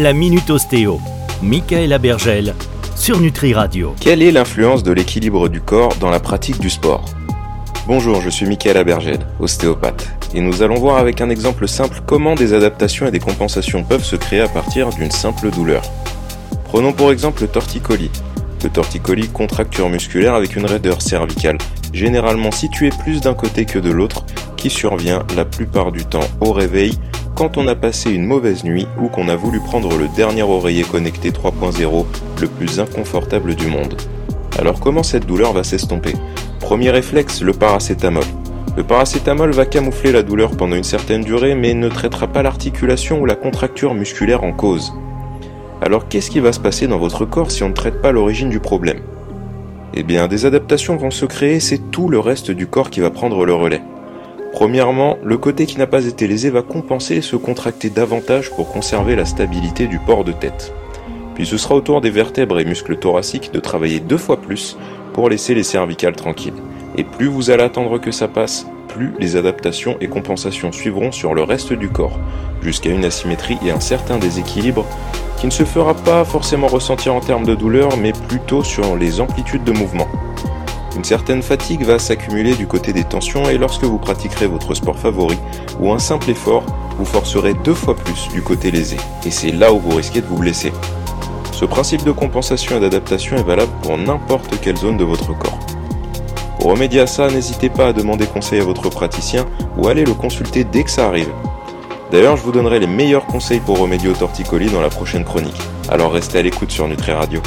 [0.00, 1.00] La Minute Ostéo.
[1.42, 2.54] Michaela Bergel
[2.94, 3.96] sur Nutri Radio.
[4.00, 7.04] Quelle est l'influence de l'équilibre du corps dans la pratique du sport?
[7.88, 12.36] Bonjour, je suis Michaela Bergel, ostéopathe, et nous allons voir avec un exemple simple comment
[12.36, 15.82] des adaptations et des compensations peuvent se créer à partir d'une simple douleur.
[16.66, 18.12] Prenons pour exemple le torticolis.
[18.62, 21.58] Le torticolis, contracture musculaire avec une raideur cervicale,
[21.92, 24.24] généralement située plus d'un côté que de l'autre,
[24.56, 26.96] qui survient la plupart du temps au réveil
[27.38, 30.82] quand on a passé une mauvaise nuit ou qu'on a voulu prendre le dernier oreiller
[30.82, 32.04] connecté 3.0
[32.40, 33.94] le plus inconfortable du monde.
[34.58, 36.14] Alors comment cette douleur va s'estomper?
[36.58, 38.24] Premier réflexe, le paracétamol.
[38.76, 43.20] Le paracétamol va camoufler la douleur pendant une certaine durée mais ne traitera pas l'articulation
[43.20, 44.92] ou la contracture musculaire en cause.
[45.80, 48.50] Alors qu'est-ce qui va se passer dans votre corps si on ne traite pas l'origine
[48.50, 48.98] du problème?
[49.94, 53.10] Eh bien des adaptations vont se créer, c'est tout le reste du corps qui va
[53.10, 53.82] prendre le relais.
[54.58, 58.72] Premièrement, le côté qui n'a pas été lésé va compenser et se contracter davantage pour
[58.72, 60.74] conserver la stabilité du port de tête.
[61.36, 64.76] Puis ce sera au tour des vertèbres et muscles thoraciques de travailler deux fois plus
[65.12, 66.60] pour laisser les cervicales tranquilles.
[66.96, 71.34] Et plus vous allez attendre que ça passe, plus les adaptations et compensations suivront sur
[71.34, 72.18] le reste du corps,
[72.60, 74.84] jusqu'à une asymétrie et un certain déséquilibre
[75.38, 79.20] qui ne se fera pas forcément ressentir en termes de douleur, mais plutôt sur les
[79.20, 80.08] amplitudes de mouvement.
[80.98, 84.98] Une certaine fatigue va s'accumuler du côté des tensions et lorsque vous pratiquerez votre sport
[84.98, 85.38] favori
[85.78, 86.64] ou un simple effort,
[86.98, 88.96] vous forcerez deux fois plus du côté lésé.
[89.24, 90.72] Et c'est là où vous risquez de vous blesser.
[91.52, 95.60] Ce principe de compensation et d'adaptation est valable pour n'importe quelle zone de votre corps.
[96.58, 100.14] Pour remédier à ça, n'hésitez pas à demander conseil à votre praticien ou allez le
[100.14, 101.30] consulter dès que ça arrive.
[102.10, 105.62] D'ailleurs, je vous donnerai les meilleurs conseils pour remédier au torticolis dans la prochaine chronique.
[105.88, 107.40] Alors restez à l'écoute sur Nutri Radio.